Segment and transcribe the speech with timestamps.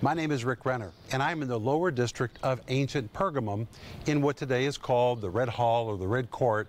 [0.00, 3.66] My name is Rick Renner, and I'm in the lower district of ancient Pergamum
[4.06, 6.68] in what today is called the Red Hall or the Red Court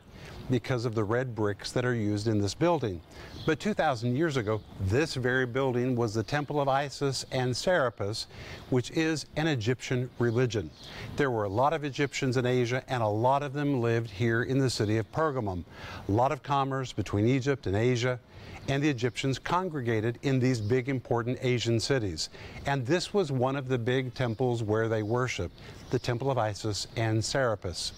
[0.50, 3.00] because of the red bricks that are used in this building.
[3.46, 8.26] But 2,000 years ago, this very building was the temple of Isis and Serapis,
[8.72, 10.72] which is an Egyptian religion.
[11.16, 14.42] There were a lot of Egyptians in Asia, and a lot of them lived here
[14.42, 15.66] in the city of Pergamum.
[16.08, 18.20] A lot of commerce between Egypt and Asia,
[18.68, 22.30] and the Egyptians congregated in these big important Asian cities.
[22.66, 25.60] And this was one of the big temples where they worshiped,
[25.90, 27.94] the temple of Isis and Serapis.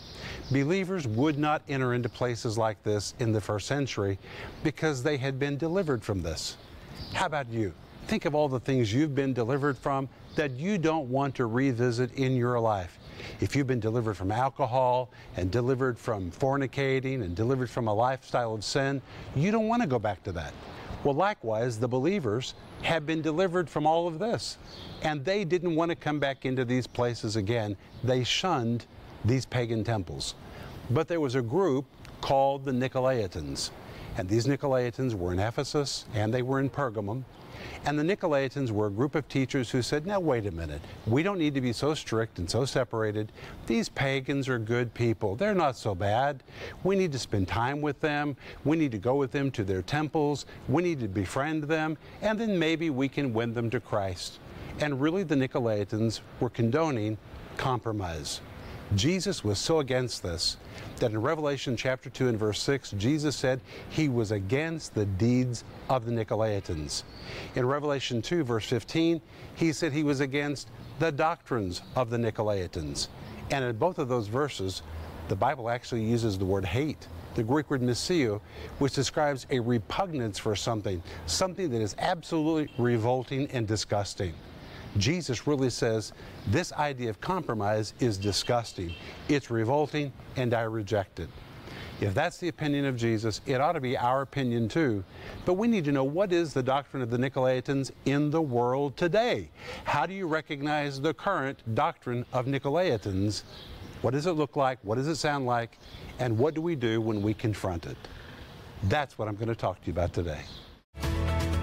[0.51, 4.17] Believers would not enter into places like this in the first century
[4.63, 6.57] because they had been delivered from this.
[7.13, 7.73] How about you?
[8.07, 12.13] Think of all the things you've been delivered from that you don't want to revisit
[12.13, 12.97] in your life.
[13.39, 18.53] If you've been delivered from alcohol and delivered from fornicating and delivered from a lifestyle
[18.53, 19.01] of sin,
[19.35, 20.53] you don't want to go back to that.
[21.03, 24.57] Well, likewise, the believers have been delivered from all of this,
[25.01, 27.75] and they didn't want to come back into these places again.
[28.03, 28.85] They shunned
[29.25, 30.35] these pagan temples.
[30.89, 31.85] But there was a group
[32.21, 33.71] called the Nicolaitans,
[34.17, 37.23] and these Nicolaitans were in Ephesus and they were in Pergamum.
[37.85, 41.23] And the Nicolaitans were a group of teachers who said, now wait a minute, we
[41.23, 43.31] don't need to be so strict and so separated.
[43.67, 45.35] These pagans are good people.
[45.35, 46.43] They're not so bad.
[46.83, 48.35] We need to spend time with them.
[48.63, 50.45] We need to go with them to their temples.
[50.67, 51.97] We need to befriend them.
[52.21, 54.39] And then maybe we can win them to Christ.
[54.79, 57.17] And really, the Nicolaitans were condoning
[57.57, 58.41] compromise.
[58.95, 60.57] Jesus was so against this
[60.97, 65.63] that in Revelation chapter 2 and verse 6, Jesus said he was against the deeds
[65.89, 67.03] of the Nicolaitans.
[67.55, 69.21] In Revelation 2 verse 15,
[69.55, 70.69] he said he was against
[70.99, 73.07] the doctrines of the Nicolaitans.
[73.49, 74.83] And in both of those verses,
[75.29, 78.41] the Bible actually uses the word hate, the Greek word miseo,
[78.79, 84.33] which describes a repugnance for something, something that is absolutely revolting and disgusting.
[84.97, 86.13] Jesus really says
[86.47, 88.93] this idea of compromise is disgusting,
[89.29, 91.29] it's revolting, and I reject it.
[92.01, 95.03] If that's the opinion of Jesus, it ought to be our opinion too.
[95.45, 98.97] But we need to know what is the doctrine of the Nicolaitans in the world
[98.97, 99.49] today?
[99.83, 103.43] How do you recognize the current doctrine of Nicolaitans?
[104.01, 104.79] What does it look like?
[104.81, 105.77] What does it sound like?
[106.17, 107.97] And what do we do when we confront it?
[108.85, 110.41] That's what I'm going to talk to you about today.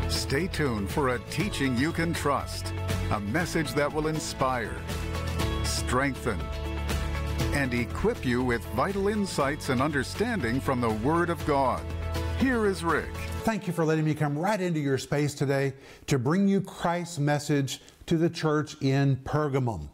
[0.08, 2.72] Stay tuned for a teaching you can trust,
[3.10, 4.76] a message that will inspire,
[5.64, 6.38] strengthen,
[7.54, 11.82] and equip you with vital insights and understanding from the Word of God.
[12.38, 13.14] Here is Rick.
[13.44, 15.72] Thank you for letting me come right into your space today
[16.06, 19.88] to bring you Christ's message to the church in Pergamum.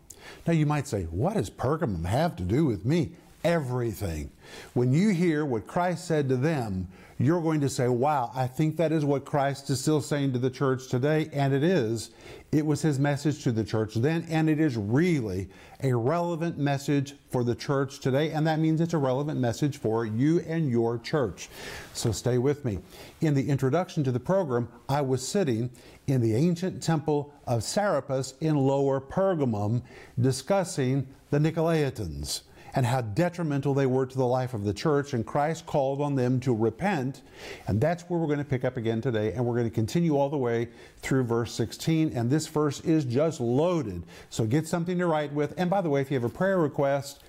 [0.44, 3.12] Now, you might say, what does Pergamum have to do with me?
[3.44, 4.32] Everything.
[4.72, 6.88] When you hear what Christ said to them,
[7.18, 10.38] you're going to say, wow, I think that is what Christ is still saying to
[10.38, 12.10] the church today, and it is.
[12.50, 15.48] It was his message to the church then, and it is really
[15.82, 20.04] a relevant message for the church today, and that means it's a relevant message for
[20.04, 21.48] you and your church.
[21.92, 22.78] So stay with me.
[23.20, 25.70] In the introduction to the program, I was sitting
[26.06, 29.82] in the ancient temple of Serapis in Lower Pergamum
[30.20, 32.42] discussing the Nicolaitans
[32.74, 36.14] and how detrimental they were to the life of the church, and Christ called on
[36.14, 37.22] them to repent.
[37.66, 40.16] And that's where we're going to pick up again today, and we're going to continue
[40.16, 40.68] all the way
[40.98, 42.12] through verse 16.
[42.16, 44.02] And this verse is just loaded.
[44.28, 45.54] So get something to write with.
[45.56, 47.22] And by the way, if you have a prayer request,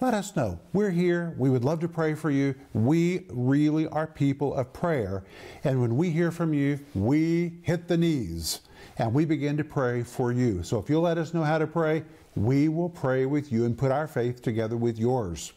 [0.00, 0.58] let us know.
[0.72, 1.32] We're here.
[1.38, 2.56] We would love to pray for you.
[2.72, 5.22] We really are people of prayer.
[5.62, 8.62] And when we hear from you, we hit the knees
[8.98, 10.64] and we begin to pray for you.
[10.64, 12.02] So if you'll let us know how to pray,
[12.34, 15.52] we will pray with you and put our faith together with yours.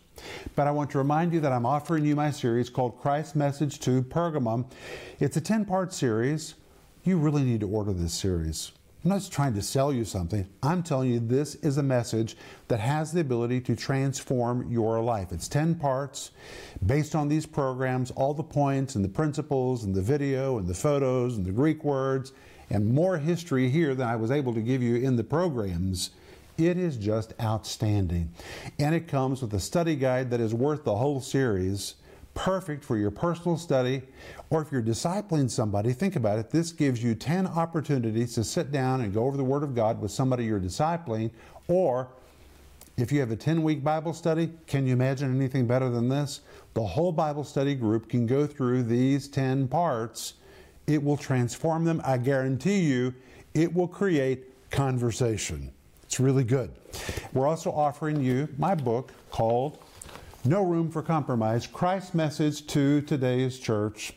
[0.56, 3.80] But I want to remind you that I'm offering you my series called Christ's Message
[3.82, 4.66] to Pergamum.
[5.20, 6.56] It's a 10 part series.
[7.04, 8.72] You really need to order this series.
[9.04, 10.48] I'm not trying to sell you something.
[10.64, 12.36] I'm telling you this is a message
[12.70, 15.32] that has the ability to transform your life.
[15.32, 16.32] It's 10 parts
[16.84, 20.74] based on these programs, all the points and the principles and the video and the
[20.74, 22.34] photos and the Greek words
[22.72, 26.10] and more history here than I was able to give you in the programs.
[26.58, 28.32] It is just outstanding.
[28.80, 31.96] And it comes with a study guide that is worth the whole series,
[32.34, 34.04] perfect for your personal study,
[34.50, 36.50] or if you're discipling somebody, think about it.
[36.50, 40.00] This gives you 10 opportunities to sit down and go over the Word of God
[40.00, 41.32] with somebody you're discipling,
[41.68, 42.08] or
[42.98, 46.40] if you have a 10 week Bible study, can you imagine anything better than this?
[46.74, 50.36] The whole Bible study group can go through these 10 parts.
[50.88, 52.02] It will transform them.
[52.06, 53.14] I guarantee you,
[53.54, 55.72] it will create conversation.
[56.16, 56.72] It's really good.
[57.34, 59.80] We're also offering you my book called
[60.46, 64.14] No Room for Compromise Christ's Message to Today's Church.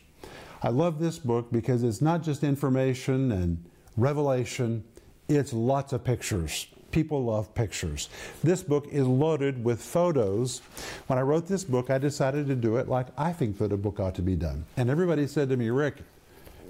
[0.62, 3.64] I love this book because it's not just information and
[3.96, 4.84] revelation,
[5.28, 6.68] It's lots of pictures.
[6.92, 8.08] People love pictures.
[8.44, 10.62] This book is loaded with photos.
[11.08, 13.76] When I wrote this book, I decided to do it like I think that a
[13.76, 14.66] book ought to be done.
[14.76, 15.96] And everybody said to me, Rick,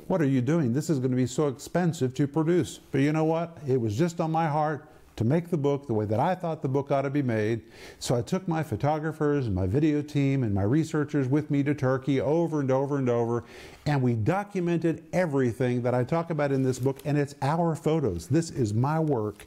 [0.06, 0.72] what are you doing?
[0.72, 2.80] This is going to be so expensive to produce.
[2.90, 3.58] But you know what?
[3.68, 4.88] It was just on my heart
[5.18, 7.62] to make the book the way that I thought the book ought to be made.
[7.98, 11.74] So I took my photographers and my video team and my researchers with me to
[11.74, 13.42] Turkey over and over and over,
[13.84, 18.28] and we documented everything that I talk about in this book, and it's our photos.
[18.28, 19.44] This is my work,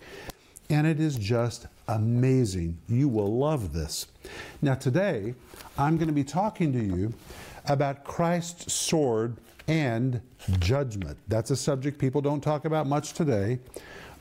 [0.69, 2.77] and it is just amazing.
[2.89, 4.07] You will love this.
[4.61, 5.35] Now, today,
[5.77, 7.13] I'm going to be talking to you
[7.65, 9.37] about Christ's sword
[9.69, 10.19] and
[10.59, 11.17] judgment.
[11.29, 13.59] That's a subject people don't talk about much today.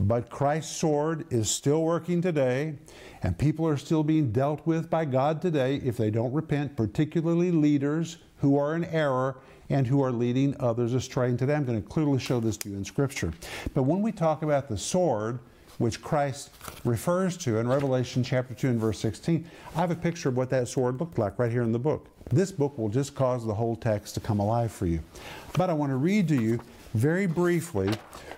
[0.00, 2.76] But Christ's sword is still working today,
[3.22, 7.50] and people are still being dealt with by God today if they don't repent, particularly
[7.50, 9.36] leaders who are in error
[9.68, 11.28] and who are leading others astray.
[11.28, 13.34] And today I'm going to clearly show this to you in Scripture.
[13.74, 15.38] But when we talk about the sword,
[15.76, 16.50] which Christ
[16.84, 20.48] refers to in Revelation chapter 2 and verse 16, I have a picture of what
[20.48, 22.08] that sword looked like right here in the book.
[22.30, 25.00] This book will just cause the whole text to come alive for you.
[25.58, 26.58] But I want to read to you
[26.94, 27.90] very briefly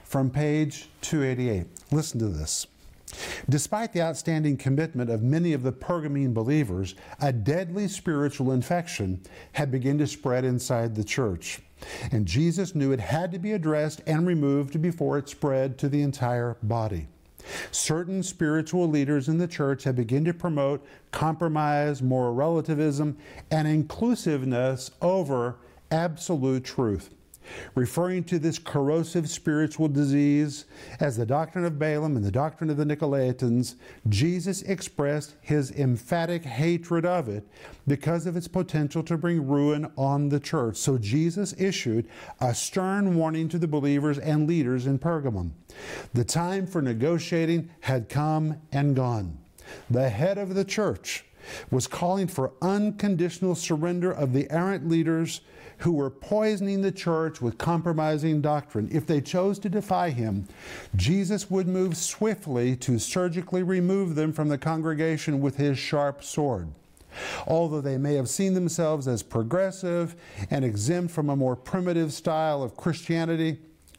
[0.04, 1.66] from page 288.
[1.90, 2.66] Listen to this.
[3.48, 9.20] Despite the outstanding commitment of many of the Pergamene believers, a deadly spiritual infection
[9.52, 11.60] had begun to spread inside the church.
[12.10, 16.02] And Jesus knew it had to be addressed and removed before it spread to the
[16.02, 17.08] entire body.
[17.70, 23.16] Certain spiritual leaders in the church have begun to promote compromise, moral relativism,
[23.50, 25.56] and inclusiveness over
[25.90, 27.10] absolute truth
[27.74, 30.64] referring to this corrosive spiritual disease
[31.00, 33.76] as the doctrine of Balaam and the doctrine of the Nicolaitans,
[34.08, 37.46] Jesus expressed his emphatic hatred of it
[37.86, 40.76] because of its potential to bring ruin on the church.
[40.76, 42.08] So Jesus issued
[42.40, 45.52] a stern warning to the believers and leaders in Pergamum.
[46.14, 49.38] The time for negotiating had come and gone.
[49.90, 51.24] The head of the church
[51.70, 55.40] was calling for unconditional surrender of the errant leaders
[55.78, 58.88] who were poisoning the church with compromising doctrine.
[58.92, 60.46] If they chose to defy him,
[60.94, 66.68] Jesus would move swiftly to surgically remove them from the congregation with his sharp sword.
[67.46, 70.14] Although they may have seen themselves as progressive
[70.50, 73.58] and exempt from a more primitive style of Christianity,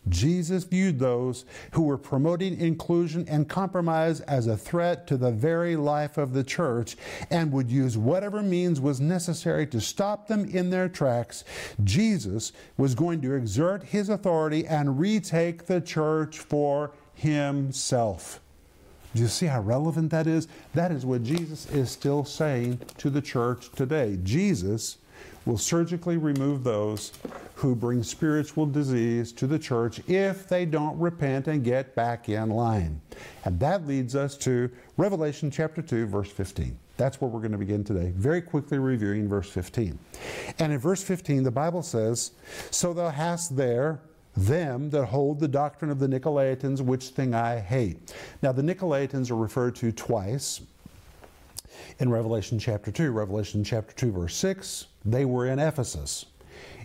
[0.09, 5.75] Jesus viewed those who were promoting inclusion and compromise as a threat to the very
[5.75, 6.97] life of the church
[7.29, 11.43] and would use whatever means was necessary to stop them in their tracks.
[11.83, 18.41] Jesus was going to exert his authority and retake the church for himself.
[19.15, 20.47] Do you see how relevant that is?
[20.73, 24.17] That is what Jesus is still saying to the church today.
[24.23, 24.97] Jesus
[25.45, 27.11] will surgically remove those
[27.55, 32.49] who bring spiritual disease to the church if they don't repent and get back in
[32.49, 33.01] line.
[33.45, 36.77] And that leads us to Revelation chapter 2, verse 15.
[36.97, 39.97] That's where we're going to begin today, very quickly reviewing verse 15.
[40.59, 42.31] And in verse 15, the Bible says,
[42.69, 43.99] So thou hast there
[44.35, 48.13] them that hold the doctrine of the Nicolaitans, which thing I hate.
[48.41, 50.61] Now, the Nicolaitans are referred to twice
[51.99, 53.11] in Revelation chapter 2.
[53.11, 56.25] Revelation chapter 2, verse 6, they were in Ephesus.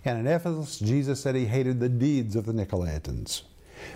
[0.05, 3.43] And in Ephesus, Jesus said he hated the deeds of the Nicolaitans.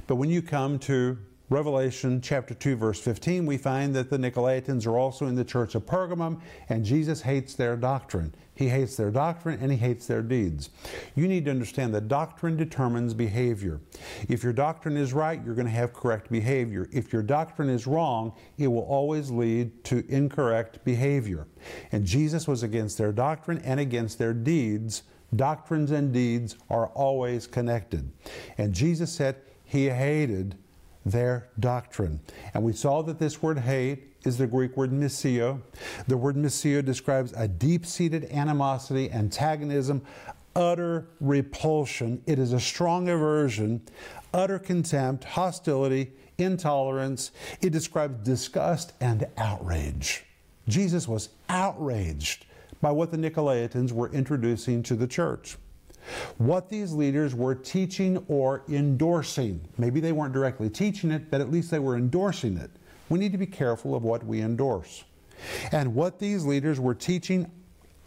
[0.07, 1.19] But when you come to
[1.53, 5.75] Revelation chapter 2, verse 15, we find that the Nicolaitans are also in the church
[5.75, 8.35] of Pergamum, and Jesus hates their doctrine.
[8.55, 10.71] He hates their doctrine and he hates their deeds.
[11.15, 13.83] You need to understand that doctrine determines behavior.
[14.31, 16.89] If your doctrine is right, you're going to have correct behavior.
[16.91, 21.49] If your doctrine is wrong, it will always lead to incorrect behavior.
[21.93, 25.03] And Jesus was against their doctrine and against their deeds.
[25.37, 28.11] Doctrines and deeds are always connected.
[28.57, 30.57] And Jesus said he hated
[31.05, 32.21] their doctrine.
[32.55, 35.61] And we saw that this word hate is the Greek word miseo.
[36.07, 40.03] The word miseo describes a deep seated animosity, antagonism,
[40.55, 42.23] utter repulsion.
[42.27, 43.83] It is a strong aversion,
[44.33, 47.31] utter contempt, hostility, intolerance.
[47.61, 50.25] It describes disgust and outrage.
[50.69, 52.47] Jesus was outraged
[52.81, 55.57] by what the Nicolaitans were introducing to the church.
[56.39, 59.61] What these leaders were teaching or endorsing.
[59.79, 62.71] Maybe they weren't directly teaching it, but at least they were endorsing it.
[63.09, 65.05] We need to be careful of what we endorse.
[65.71, 67.51] And what these leaders were teaching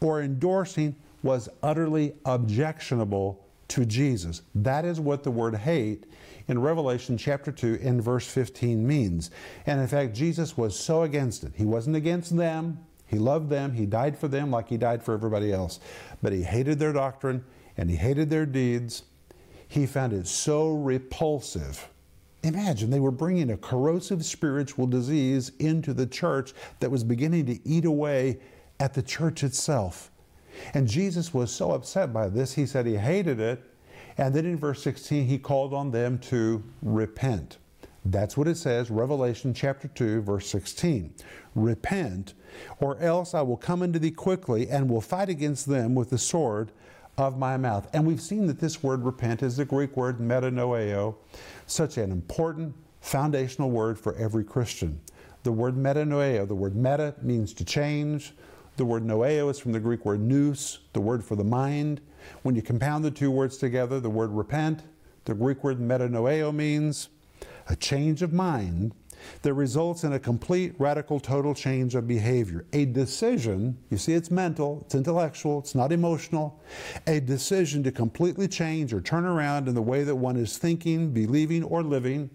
[0.02, 4.42] or endorsing was utterly objectionable to Jesus.
[4.54, 6.06] That is what the word hate
[6.48, 9.32] in Revelation chapter 2 in verse 15 means.
[9.66, 11.54] And in fact, Jesus was so against it.
[11.56, 15.14] He wasn't against them, he loved them, he died for them like he died for
[15.14, 15.80] everybody else.
[16.22, 17.44] But he hated their doctrine
[17.78, 19.04] and he hated their deeds.
[19.68, 21.90] He found it so repulsive
[22.46, 27.68] Imagine they were bringing a corrosive spiritual disease into the church that was beginning to
[27.68, 28.38] eat away
[28.80, 30.12] at the church itself.
[30.76, 33.64] And Jesus was so upset by this, he said he hated it.
[34.20, 37.58] And then in verse 16, he called on them to repent.
[38.06, 41.16] That's what it says, Revelation chapter 2, verse 16.
[41.56, 42.36] Repent,
[42.80, 46.20] or else I will come unto thee quickly and will fight against them with the
[46.20, 46.72] sword
[47.18, 47.88] of my mouth.
[47.94, 51.16] And we've seen that this word repent is the Greek word metanoeo,
[51.66, 55.00] such an important foundational word for every Christian.
[55.44, 58.34] The word metanoeo, the word meta means to change.
[58.78, 62.02] The word noeo is from the Greek word nous, the word for the mind.
[62.42, 64.82] When you compound the two words together, the word repent,
[65.24, 67.10] the Greek word metanoeo means
[67.68, 68.94] a change of mind
[69.42, 72.66] that results in a complete, radical, total change of behavior.
[72.74, 76.62] A decision, you see, it's mental, it's intellectual, it's not emotional.
[77.08, 81.12] A decision to completely change or turn around in the way that one is thinking,
[81.12, 82.30] believing, or living.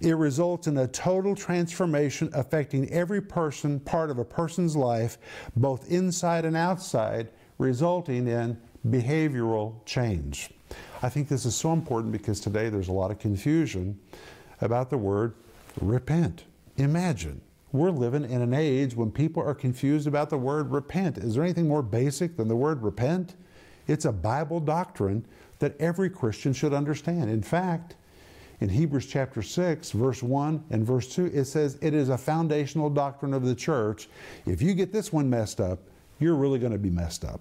[0.00, 5.18] It results in a total transformation affecting every person, part of a person's life,
[5.56, 10.50] both inside and outside, resulting in behavioral change.
[11.02, 13.98] I think this is so important because today there's a lot of confusion
[14.60, 15.34] about the word
[15.80, 16.44] repent.
[16.76, 17.40] Imagine
[17.72, 21.18] we're living in an age when people are confused about the word repent.
[21.18, 23.34] Is there anything more basic than the word repent?
[23.88, 25.26] It's a Bible doctrine
[25.58, 27.30] that every Christian should understand.
[27.30, 27.96] In fact,
[28.60, 32.88] in Hebrews chapter 6, verse 1 and verse 2, it says it is a foundational
[32.88, 34.08] doctrine of the church.
[34.46, 35.80] If you get this one messed up,
[36.20, 37.40] you're really going to be messed up.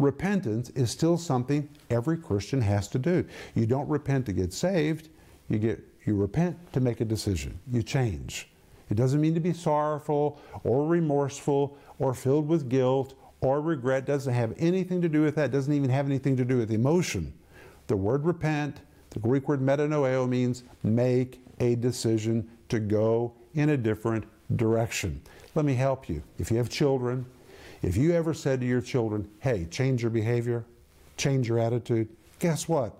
[0.00, 3.24] Repentance is still something every Christian has to do.
[3.54, 5.08] You don't repent to get saved,
[5.48, 7.58] you get you repent to make a decision.
[7.70, 8.48] You change.
[8.90, 14.02] It doesn't mean to be sorrowful or remorseful or filled with guilt or regret.
[14.02, 15.46] It doesn't have anything to do with that.
[15.46, 17.32] It doesn't even have anything to do with emotion.
[17.86, 18.80] The word repent,
[19.10, 24.24] the Greek word metanoeo means make a decision to go in a different
[24.56, 25.20] direction.
[25.54, 26.22] Let me help you.
[26.38, 27.26] If you have children,
[27.82, 30.64] if you ever said to your children, hey, change your behavior,
[31.16, 32.94] change your attitude, guess what?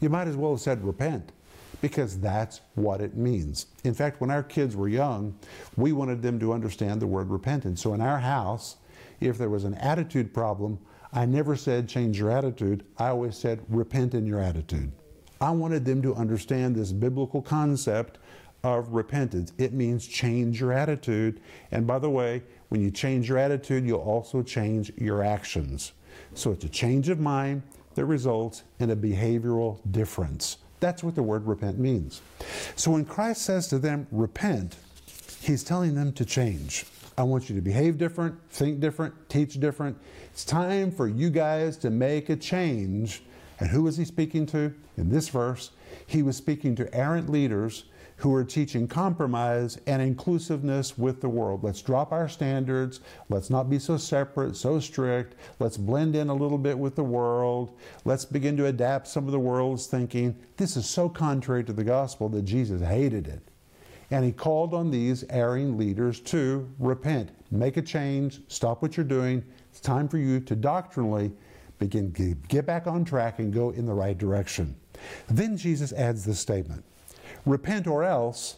[0.00, 1.32] You might as well have said repent
[1.80, 3.66] because that's what it means.
[3.84, 5.38] In fact, when our kids were young,
[5.76, 7.82] we wanted them to understand the word repentance.
[7.82, 8.76] So in our house,
[9.20, 10.78] if there was an attitude problem,
[11.12, 12.84] I never said change your attitude.
[12.98, 14.92] I always said repent in your attitude.
[15.40, 18.18] I wanted them to understand this biblical concept
[18.64, 19.52] of repentance.
[19.56, 21.40] It means change your attitude.
[21.70, 25.92] And by the way, when you change your attitude, you'll also change your actions.
[26.34, 27.62] So it's a change of mind
[27.94, 30.58] that results in a behavioral difference.
[30.80, 32.22] That's what the word repent means.
[32.76, 34.76] So when Christ says to them, repent,
[35.40, 36.84] he's telling them to change.
[37.16, 39.98] I want you to behave different, think different, teach different.
[40.32, 43.22] It's time for you guys to make a change.
[43.58, 44.72] And who was he speaking to?
[44.96, 45.72] In this verse,
[46.06, 47.84] he was speaking to errant leaders
[48.18, 51.62] who are teaching compromise and inclusiveness with the world.
[51.62, 53.00] Let's drop our standards.
[53.28, 55.36] Let's not be so separate, so strict.
[55.60, 57.78] Let's blend in a little bit with the world.
[58.04, 60.36] Let's begin to adapt some of the world's thinking.
[60.56, 63.42] This is so contrary to the gospel that Jesus hated it.
[64.10, 69.04] And he called on these erring leaders to repent, make a change, stop what you're
[69.04, 69.44] doing.
[69.70, 71.30] It's time for you to doctrinally
[71.78, 72.10] begin
[72.48, 74.74] get back on track and go in the right direction.
[75.28, 76.84] Then Jesus adds this statement.
[77.46, 78.56] Repent or else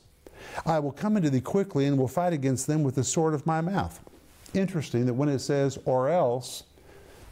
[0.66, 3.46] I will come into thee quickly and will fight against them with the sword of
[3.46, 4.00] my mouth.
[4.54, 6.64] Interesting that when it says or else,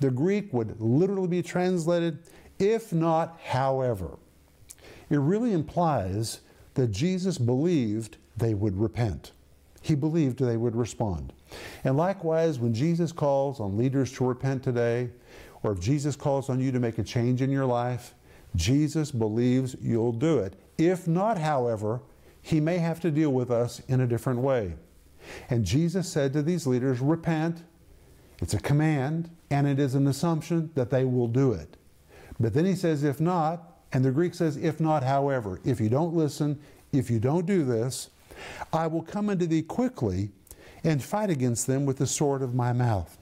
[0.01, 2.19] the Greek would literally be translated
[2.59, 4.19] if not, however.
[5.11, 6.41] It really implies
[6.75, 9.33] that Jesus believed they would repent.
[9.81, 11.33] He believed they would respond.
[11.85, 15.11] And likewise, when Jesus calls on leaders to repent today,
[15.63, 18.15] or if Jesus calls on you to make a change in your life,
[18.55, 20.55] Jesus believes you'll do it.
[20.79, 22.01] If not, however,
[22.41, 24.75] he may have to deal with us in a different way.
[25.51, 27.65] And Jesus said to these leaders, Repent.
[28.41, 31.77] It's a command, and it is an assumption that they will do it.
[32.39, 35.89] But then he says, If not, and the Greek says, If not, however, if you
[35.89, 36.61] don't listen,
[36.93, 38.11] if you don't do this,
[38.73, 40.31] I will come unto thee quickly
[40.85, 43.19] and fight against them with the sword of my mouth.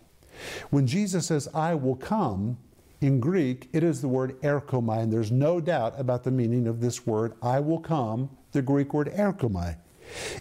[0.68, 2.58] When Jesus says, I will come,
[3.00, 6.80] in Greek, it is the word erchomai, and there's no doubt about the meaning of
[6.80, 9.76] this word, I will come, the Greek word erchomai.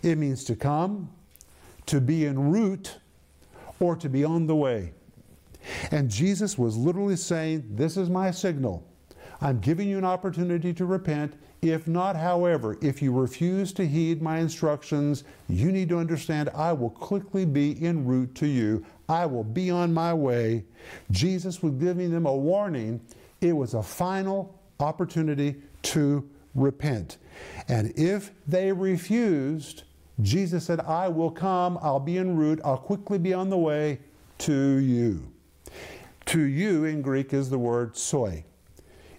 [0.02, 1.10] It means to come,
[1.88, 2.98] to be en route,
[3.80, 4.94] or to be on the way.
[5.92, 8.88] And Jesus was literally saying, This is my signal.
[9.42, 11.34] I'm giving you an opportunity to repent.
[11.62, 16.74] If not, however, if you refuse to heed my instructions, you need to understand I
[16.74, 18.86] will quickly be en route to you.
[19.08, 20.66] I will be on my way.
[21.12, 23.02] Jesus was giving them a warning.
[23.42, 27.18] It was a final opportunity to repent.
[27.68, 29.84] And if they refused,
[30.22, 34.00] Jesus said, I will come, I'll be en route, I'll quickly be on the way
[34.40, 35.32] to you.
[36.28, 38.44] To you in Greek is the word soi.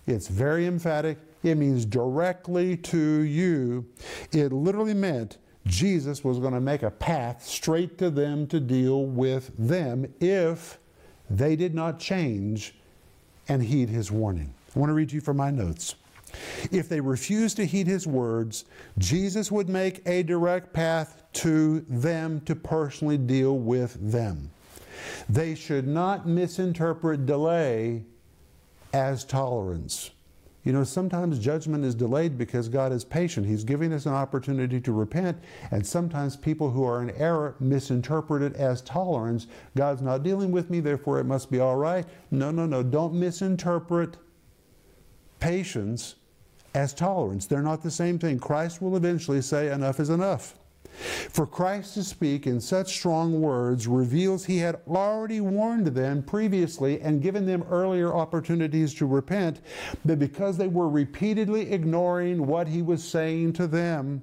[0.06, 1.18] It's very emphatic.
[1.42, 3.86] It means directly to you.
[4.32, 9.04] It literally meant Jesus was going to make a path straight to them to deal
[9.04, 10.78] with them if
[11.28, 12.74] they did not change
[13.48, 14.54] and heed his warning.
[14.74, 15.96] I want to read you from my notes.
[16.70, 18.64] If they refused to heed his words,
[18.98, 24.50] Jesus would make a direct path to them to personally deal with them.
[25.28, 28.04] They should not misinterpret delay
[28.92, 30.10] as tolerance.
[30.66, 33.46] You know, sometimes judgment is delayed because God is patient.
[33.46, 35.38] He's giving us an opportunity to repent,
[35.70, 39.46] and sometimes people who are in error misinterpret it as tolerance.
[39.76, 42.04] God's not dealing with me, therefore it must be all right.
[42.32, 42.82] No, no, no.
[42.82, 44.16] Don't misinterpret
[45.38, 46.16] patience
[46.74, 47.46] as tolerance.
[47.46, 48.40] They're not the same thing.
[48.40, 50.58] Christ will eventually say, enough is enough.
[50.86, 57.00] For Christ to speak in such strong words reveals he had already warned them previously
[57.00, 59.60] and given them earlier opportunities to repent,
[60.04, 64.22] but because they were repeatedly ignoring what he was saying to them,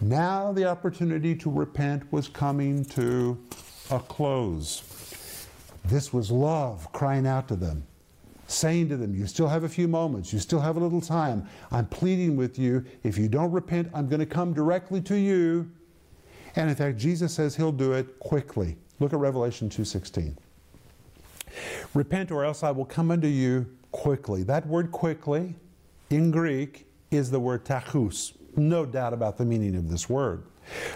[0.00, 3.38] now the opportunity to repent was coming to
[3.90, 4.82] a close.
[5.84, 7.86] This was love crying out to them
[8.50, 11.48] saying to them, You still have a few moments, you still have a little time.
[11.70, 12.84] I'm pleading with you.
[13.02, 15.70] If you don't repent, I'm going to come directly to you.
[16.56, 18.76] And in fact, Jesus says he'll do it quickly.
[18.98, 20.36] Look at Revelation 2:16.
[21.94, 24.42] Repent or else I will come unto you quickly.
[24.42, 25.56] That word quickly
[26.10, 28.32] in Greek is the word tachus.
[28.56, 30.44] No doubt about the meaning of this word.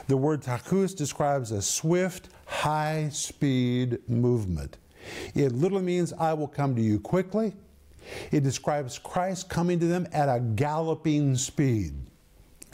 [0.07, 4.77] The word tachus describes a swift, high speed movement.
[5.35, 7.55] It literally means, I will come to you quickly.
[8.31, 11.95] It describes Christ coming to them at a galloping speed.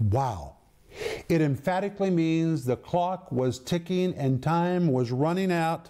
[0.00, 0.56] Wow.
[1.28, 5.88] It emphatically means the clock was ticking and time was running out.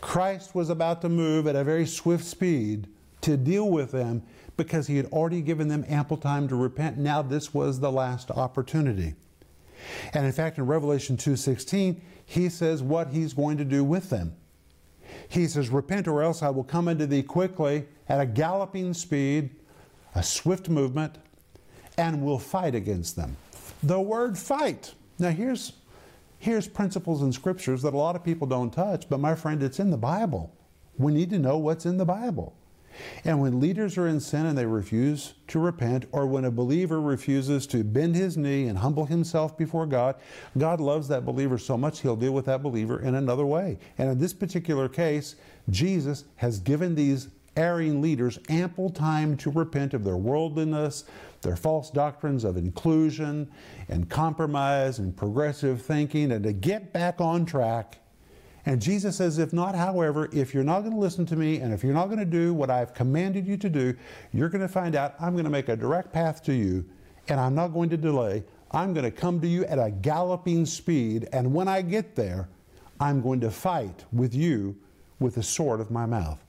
[0.00, 2.88] Christ was about to move at a very swift speed
[3.20, 4.22] to deal with them
[4.56, 6.98] because he had already given them ample time to repent.
[6.98, 9.14] Now this was the last opportunity.
[10.12, 14.36] And in fact in Revelation 2:16, he says what he's going to do with them.
[15.28, 19.50] He says, Repent, or else I will come unto thee quickly at a galloping speed,
[20.14, 21.18] a swift movement,
[21.96, 23.36] and will fight against them.
[23.82, 24.94] The word fight.
[25.18, 25.72] Now, here's,
[26.38, 29.80] here's principles in scriptures that a lot of people don't touch, but my friend, it's
[29.80, 30.54] in the Bible.
[30.96, 32.54] We need to know what's in the Bible.
[33.24, 37.00] And when leaders are in sin and they refuse to repent, or when a believer
[37.00, 40.16] refuses to bend his knee and humble himself before God,
[40.56, 43.78] God loves that believer so much he'll deal with that believer in another way.
[43.98, 45.36] And in this particular case,
[45.70, 51.04] Jesus has given these erring leaders ample time to repent of their worldliness,
[51.42, 53.50] their false doctrines of inclusion
[53.88, 57.98] and compromise and progressive thinking, and to get back on track
[58.68, 61.72] and Jesus says, If not, however, if you're not going to listen to me and
[61.72, 63.94] if you're not going to do what I've commanded you to do,
[64.34, 66.84] you're going to find out I'm going to make a direct path to you
[67.28, 68.44] and I'm not going to delay.
[68.70, 71.30] I'm going to come to you at a galloping speed.
[71.32, 72.46] And when I get there,
[73.00, 74.76] I'm going to fight with you
[75.18, 76.44] with the sword of my mouth.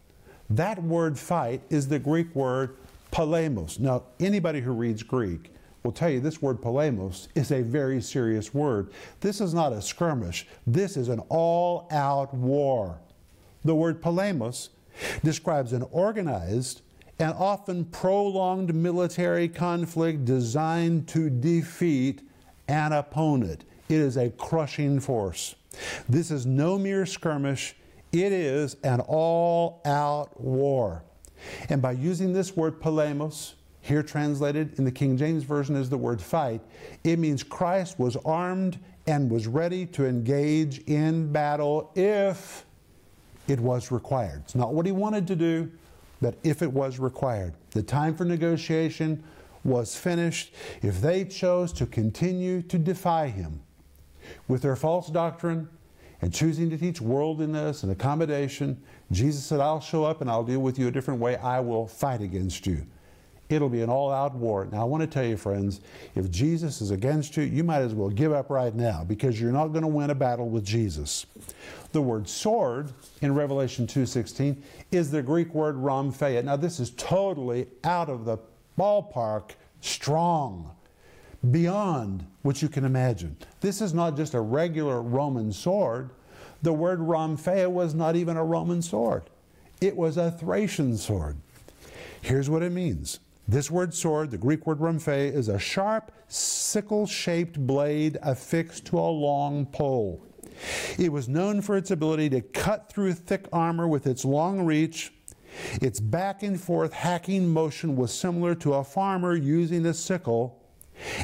[0.50, 2.76] That word fight is the Greek word
[3.14, 3.80] polemos.
[3.80, 5.54] Now, anybody who reads Greek
[5.90, 8.92] will tell you this word polemos is a very serious word.
[9.22, 13.00] This is not a skirmish, this is an all out war.
[13.66, 14.70] The word polemos
[15.24, 16.82] describes an organized
[17.18, 22.22] and often prolonged military conflict designed to defeat
[22.68, 23.66] an opponent.
[23.90, 25.56] It is a crushing force.
[26.08, 27.76] This is no mere skirmish,
[28.12, 31.02] it is an all out war.
[31.68, 33.54] And by using this word polemos,
[33.90, 36.62] here translated in the King James Version is the word fight.
[37.04, 42.66] It means Christ was armed and was ready to engage in battle if
[43.48, 44.44] it was required.
[44.46, 45.72] It's not what he wanted to do,
[46.22, 47.56] but if it was required.
[47.72, 49.24] The time for negotiation
[49.64, 50.54] was finished.
[50.84, 53.60] If they chose to continue to defy him
[54.48, 55.68] with their false doctrine
[56.22, 58.80] and choosing to teach worldliness and accommodation,
[59.12, 61.38] Jesus said, I'll show up and I'll deal with you a different way.
[61.38, 62.86] I will fight against you.
[63.50, 64.68] It'll be an all out war.
[64.72, 65.82] Now, I want to tell you, friends,
[66.14, 69.52] if Jesus is against you, you might as well give up right now because you're
[69.52, 71.26] not going to win a battle with Jesus.
[71.92, 76.44] The word sword in Revelation 2.16 is the Greek word rhomphaia.
[76.44, 78.38] Now, this is totally out of the
[78.78, 80.76] ballpark strong,
[81.52, 83.36] beyond what you can imagine.
[83.62, 86.12] This is not just a regular Roman sword.
[86.62, 89.24] The word rhomphaia was not even a Roman sword.
[89.82, 91.38] It was a Thracian sword.
[92.22, 97.08] Here's what it means This word sword, the Greek word rhomphe, is a sharp, sickle
[97.08, 100.24] shaped blade affixed to a long pole.
[101.00, 105.12] It was known for its ability to cut through thick armor with its long reach.
[105.82, 110.62] Its back and forth hacking motion was similar to a farmer using a sickle,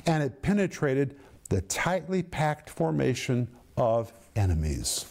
[0.07, 5.05] and it penetrated the tightly packed formation of enemies.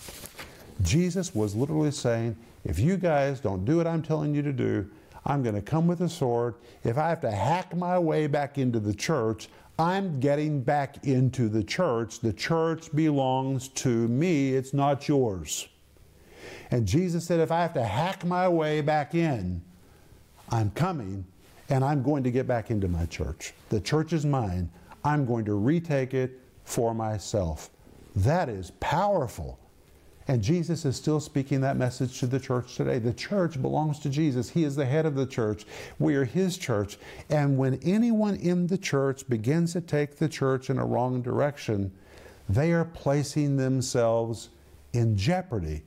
[0.83, 4.91] Jesus was literally saying, If you guys don't do what I'm telling you to do,
[5.27, 6.55] I'm going to come with a sword.
[6.83, 11.49] If I have to hack my way back into the church, I'm getting back into
[11.49, 12.21] the church.
[12.21, 15.69] The church belongs to me, it's not yours.
[16.71, 19.63] And Jesus said, if I have to hack my way back in,
[20.51, 21.25] I'm coming
[21.71, 23.55] and I'm going to get back into my church.
[23.71, 24.71] The church is mine.
[25.05, 27.71] I'm going to retake it for myself.
[28.17, 29.59] That is powerful.
[30.27, 32.99] And Jesus is still speaking that message to the church today.
[32.99, 34.49] The church belongs to Jesus.
[34.49, 35.67] He is the head of the church.
[35.99, 36.97] We are His church.
[37.29, 41.93] And when anyone in the church begins to take the church in a wrong direction,
[42.49, 44.49] they are placing themselves
[44.93, 45.83] in jeopardy.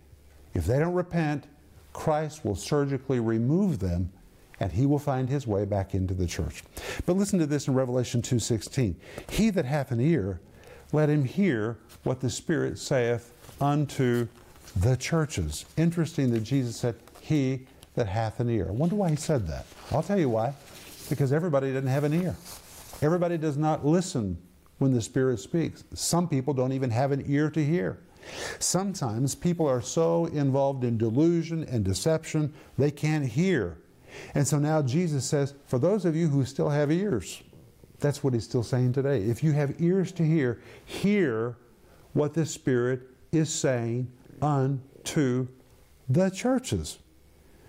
[0.53, 1.45] If they don't repent,
[1.93, 4.11] Christ will surgically remove them
[4.59, 6.63] and he will find his way back into the church.
[7.05, 8.95] But listen to this in Revelation 2:16.
[9.29, 10.39] He that hath an ear,
[10.91, 14.27] let him hear what the Spirit saith unto
[14.75, 15.65] the churches.
[15.77, 18.67] Interesting that Jesus said, He that hath an ear.
[18.69, 19.65] I wonder why he said that.
[19.91, 20.53] I'll tell you why.
[21.09, 22.35] Because everybody doesn't have an ear.
[23.01, 24.37] Everybody does not listen
[24.77, 25.83] when the Spirit speaks.
[25.93, 27.99] Some people don't even have an ear to hear.
[28.59, 33.77] Sometimes people are so involved in delusion and deception, they can't hear.
[34.35, 37.41] And so now Jesus says, for those of you who still have ears,
[37.99, 39.23] that's what he's still saying today.
[39.23, 41.57] If you have ears to hear, hear
[42.13, 44.11] what the Spirit is saying
[44.41, 45.47] unto
[46.09, 46.99] the churches.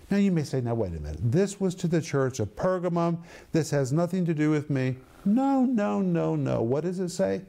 [0.09, 1.19] Now you may say, now wait a minute.
[1.21, 3.19] This was to the church of Pergamum.
[3.51, 4.95] This has nothing to do with me.
[5.25, 6.61] No, no, no, no.
[6.61, 7.41] What does it say?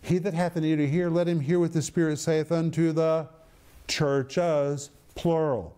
[0.00, 2.92] He that hath an ear to hear, let him hear what the Spirit saith unto
[2.92, 3.28] the
[3.88, 5.76] churches, plural.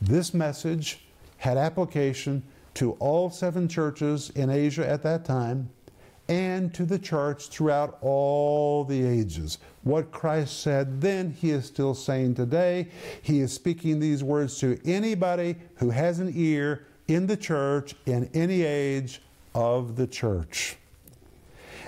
[0.00, 1.04] This message
[1.38, 2.42] had application
[2.74, 5.68] to all seven churches in Asia at that time
[6.28, 9.58] and to the church throughout all the ages.
[9.82, 12.88] What Christ said then, he is still saying today.
[13.22, 18.30] He is speaking these words to anybody who has an ear in the church in
[18.32, 19.20] any age
[19.54, 20.76] of the church.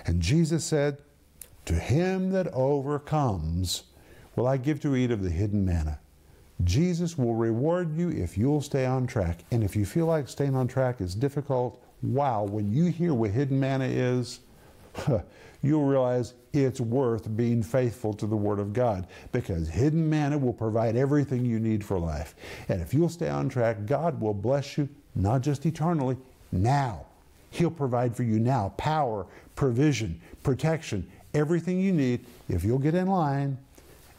[0.05, 0.99] And Jesus said,
[1.65, 3.85] To him that overcomes
[4.37, 5.99] will I give to eat of the hidden manna.
[6.65, 9.45] Jesus will reward you if you'll stay on track.
[9.51, 11.83] And if you feel like staying on track is difficult,
[12.15, 14.41] wow, when you hear what hidden manna is,
[15.63, 20.53] you'll realize it's worth being faithful to the Word of God because hidden manna will
[20.53, 22.35] provide everything you need for life.
[22.69, 26.17] And if you'll stay on track, God will bless you, not just eternally,
[26.53, 27.07] now.
[27.51, 33.07] He'll provide for you now power, provision, protection, everything you need if you'll get in
[33.07, 33.59] line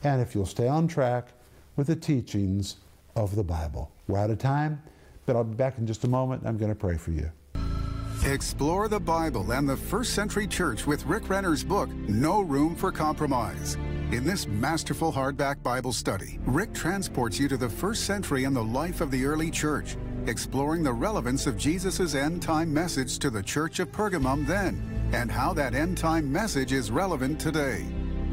[0.04, 1.30] and if you'll stay on track
[1.76, 2.78] with the teachings
[3.16, 3.92] of the Bible.
[4.08, 4.82] We're out of time,
[5.26, 6.44] but I'll be back in just a moment.
[6.46, 7.30] I'm going to pray for you.
[8.26, 12.92] Explore the Bible and the first century church with Rick Renner's book, No Room for
[12.92, 13.76] Compromise.
[14.12, 18.64] In this masterful hardback Bible study, Rick transports you to the first century and the
[18.64, 23.44] life of the early church, exploring the relevance of Jesus' end time message to the
[23.44, 27.86] church of Pergamum then, and how that end time message is relevant today.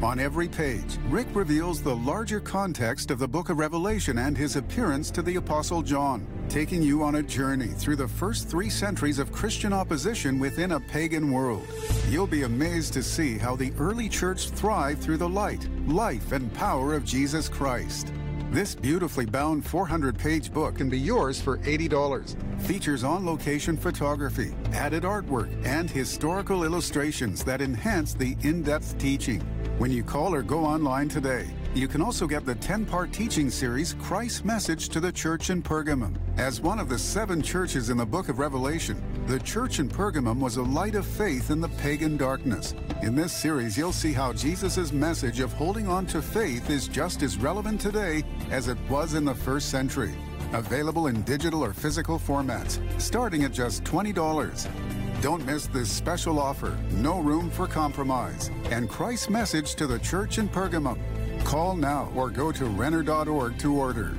[0.03, 4.57] On every page, Rick reveals the larger context of the book of Revelation and his
[4.57, 9.19] appearance to the Apostle John, taking you on a journey through the first three centuries
[9.19, 11.67] of Christian opposition within a pagan world.
[12.09, 16.53] You'll be amazed to see how the early church thrived through the light, life, and
[16.53, 18.11] power of Jesus Christ.
[18.51, 22.61] This beautifully bound 400 page book can be yours for $80.
[22.61, 29.43] Features on location photography, added artwork, and historical illustrations that enhance the in depth teaching.
[29.77, 33.49] When you call or go online today, you can also get the 10 part teaching
[33.49, 36.15] series Christ's Message to the Church in Pergamum.
[36.37, 40.39] As one of the seven churches in the book of Revelation, the church in Pergamum
[40.39, 42.73] was a light of faith in the pagan darkness.
[43.03, 47.21] In this series, you'll see how Jesus' message of holding on to faith is just
[47.21, 50.15] as relevant today as it was in the first century.
[50.53, 55.04] Available in digital or physical formats, starting at just $20.
[55.25, 60.37] Don't miss this special offer, No Room for Compromise, and Christ's message to the church
[60.37, 60.99] in Pergamum.
[61.43, 64.15] Call now or go to Renner.org to order.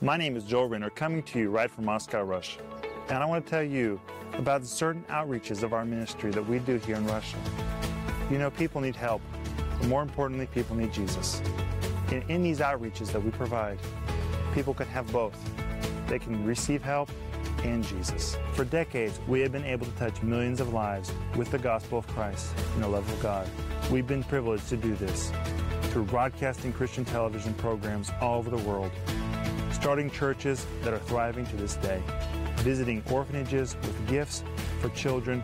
[0.00, 2.60] My name is Joel Renner, coming to you right from Moscow, Russia.
[3.08, 4.00] And I want to tell you
[4.34, 7.36] about certain outreaches of our ministry that we do here in Russia.
[8.30, 9.22] You know, people need help,
[9.80, 11.42] but more importantly, people need Jesus.
[12.12, 13.80] And in these outreaches that we provide,
[14.54, 15.36] people can have both.
[16.18, 17.10] Can receive help
[17.64, 18.36] in Jesus.
[18.52, 22.06] For decades, we have been able to touch millions of lives with the gospel of
[22.08, 23.48] Christ and the love of God.
[23.90, 25.32] We've been privileged to do this
[25.84, 28.90] through broadcasting Christian television programs all over the world,
[29.72, 32.02] starting churches that are thriving to this day,
[32.56, 34.42] visiting orphanages with gifts
[34.80, 35.42] for children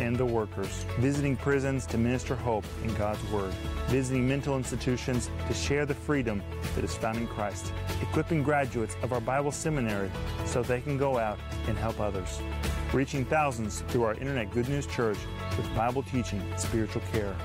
[0.00, 3.52] and the workers, visiting prisons to minister hope in God's Word,
[3.88, 6.42] visiting mental institutions to share the freedom
[6.74, 10.10] that is found in Christ, equipping graduates of our Bible seminary
[10.46, 12.40] so they can go out and help others,
[12.92, 15.18] reaching thousands through our Internet Good News Church
[15.56, 17.36] with Bible teaching and spiritual care.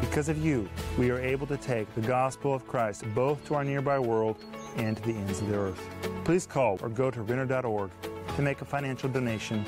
[0.00, 3.64] Because of you, we are able to take the gospel of Christ both to our
[3.64, 4.36] nearby world
[4.76, 5.88] and to the ends of the earth.
[6.24, 7.90] Please call or go to Renner.org
[8.36, 9.64] to make a financial donation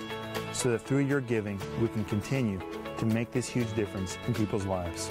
[0.57, 2.59] so that through your giving, we can continue
[2.97, 5.11] to make this huge difference in people's lives.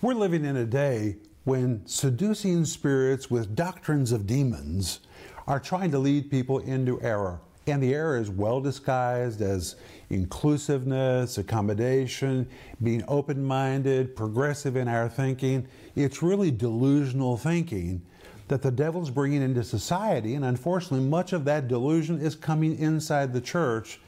[0.00, 5.00] We're living in a day when seducing spirits with doctrines of demons
[5.46, 7.40] are trying to lead people into error.
[7.68, 9.76] And the error is well disguised as
[10.10, 12.48] inclusiveness, accommodation,
[12.82, 15.68] being open minded, progressive in our thinking.
[15.94, 18.02] It's really delusional thinking
[18.48, 23.32] that the devil's bringing into society, and unfortunately, much of that delusion is coming inside
[23.32, 24.00] the church.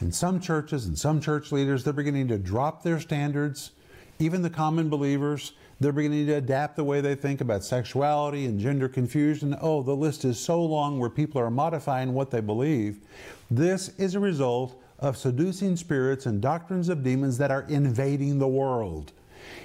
[0.00, 3.72] And some churches and some church leaders, they're beginning to drop their standards.
[4.18, 8.60] Even the common believers, they're beginning to adapt the way they think about sexuality and
[8.60, 9.56] gender confusion.
[9.60, 12.98] Oh, the list is so long where people are modifying what they believe.
[13.50, 18.48] This is a result of seducing spirits and doctrines of demons that are invading the
[18.48, 19.12] world.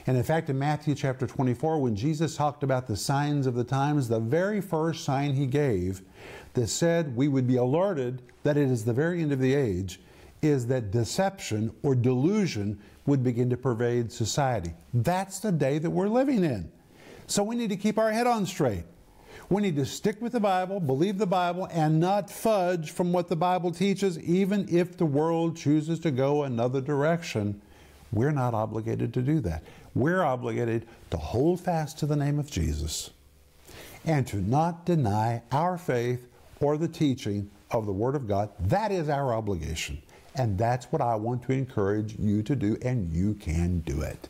[0.07, 3.63] And in fact, in Matthew chapter 24, when Jesus talked about the signs of the
[3.63, 6.01] times, the very first sign he gave
[6.53, 9.99] that said we would be alerted that it is the very end of the age
[10.41, 14.73] is that deception or delusion would begin to pervade society.
[14.93, 16.71] That's the day that we're living in.
[17.27, 18.83] So we need to keep our head on straight.
[19.49, 23.27] We need to stick with the Bible, believe the Bible, and not fudge from what
[23.27, 27.61] the Bible teaches, even if the world chooses to go another direction.
[28.15, 29.63] We're not obligated to do that.
[29.93, 33.11] We're obligated to hold fast to the name of Jesus
[34.05, 36.27] and to not deny our faith
[36.61, 38.49] or the teaching of the Word of God.
[38.59, 40.01] That is our obligation.
[40.35, 44.29] And that's what I want to encourage you to do, and you can do it.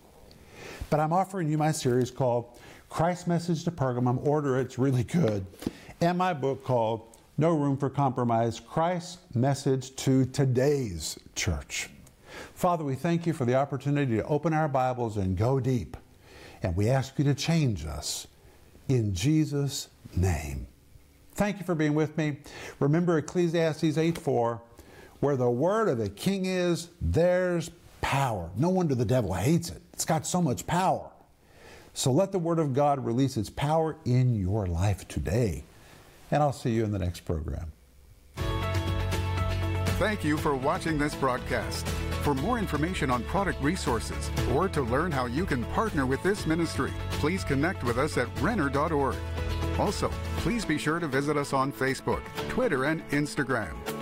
[0.90, 4.26] But I'm offering you my series called Christ's Message to Pergamum.
[4.26, 5.46] Order it's really good.
[6.02, 11.90] And my book called No Room for Compromise Christ's Message to Today's Church.
[12.54, 15.98] Father, we thank you for the opportunity to open our Bibles and go deep.
[16.64, 18.28] And we ask you to change us
[18.88, 20.68] in Jesus' name.
[21.34, 22.38] Thank you for being with me.
[22.80, 24.62] Remember Ecclesiastes 8 4,
[25.20, 27.70] where the word of the king is, there's
[28.02, 28.50] power.
[28.56, 29.82] No wonder the devil hates it.
[29.94, 31.10] It's got so much power.
[31.94, 35.64] So let the word of God release its power in your life today.
[36.30, 37.72] And I'll see you in the next program.
[39.98, 41.88] Thank you for watching this broadcast.
[42.26, 46.48] For more information on product resources or to learn how you can partner with this
[46.48, 49.16] ministry, please connect with us at Renner.org.
[49.78, 53.95] Also, please be sure to visit us on Facebook, Twitter, and Instagram.